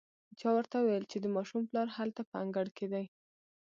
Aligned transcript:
چا 0.39 0.49
ورته 0.57 0.75
وويل 0.79 1.05
چې 1.11 1.17
د 1.21 1.25
ماشوم 1.35 1.61
پلار 1.69 1.87
هلته 1.97 2.21
په 2.29 2.35
انګړ 2.43 2.67
کې 2.77 2.85
دی. 2.93 3.05